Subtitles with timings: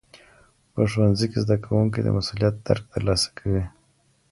[0.73, 3.63] په ښوونځي کي زدهکوونکي د مسوولیت درک ترلاسه کوي.